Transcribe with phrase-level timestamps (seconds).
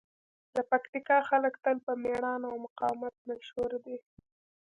[0.55, 3.97] د پکتیکا خلک تل په مېړانې او مقاومت مشهور دي.